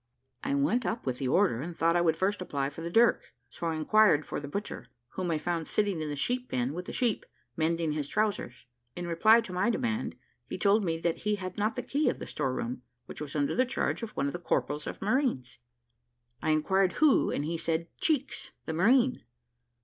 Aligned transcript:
I 0.43 0.55
went 0.55 0.83
up 0.83 1.05
with 1.05 1.19
the 1.19 1.27
order, 1.27 1.61
and 1.61 1.77
thought 1.77 1.95
I 1.95 2.01
would 2.01 2.15
first 2.15 2.41
apply 2.41 2.71
for 2.71 2.81
the 2.81 2.89
dirk; 2.89 3.35
so 3.51 3.67
I 3.67 3.75
inquired 3.75 4.25
for 4.25 4.39
the 4.39 4.47
butcher, 4.47 4.87
whom 5.09 5.29
I 5.29 5.37
found 5.37 5.67
sitting 5.67 6.01
in 6.01 6.09
the 6.09 6.15
sheep 6.15 6.49
pen 6.49 6.73
with 6.73 6.85
the 6.85 6.91
sheep, 6.91 7.23
mending 7.55 7.91
his 7.91 8.07
trowsers. 8.07 8.65
In 8.95 9.05
reply 9.05 9.41
to 9.41 9.53
my 9.53 9.69
demand, 9.69 10.15
he 10.47 10.57
told 10.57 10.83
me 10.83 10.97
that 10.97 11.17
he 11.19 11.35
had 11.35 11.55
not 11.55 11.75
the 11.75 11.83
key 11.83 12.09
of 12.09 12.17
the 12.17 12.25
store 12.25 12.55
room, 12.55 12.81
which 13.05 13.21
was 13.21 13.35
under 13.35 13.55
the 13.55 13.63
charge 13.63 14.01
of 14.01 14.17
one 14.17 14.25
of 14.25 14.33
the 14.33 14.39
corporals 14.39 14.87
of 14.87 15.03
marines. 15.03 15.59
I 16.41 16.49
inquired 16.49 16.93
who, 16.93 17.29
and 17.29 17.45
he 17.45 17.55
said, 17.59 17.85
"Cheeks, 17.99 18.53
the 18.65 18.73
marine." 18.73 19.21